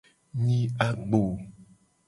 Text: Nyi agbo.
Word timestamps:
Nyi 0.43 0.59
agbo. 0.87 1.21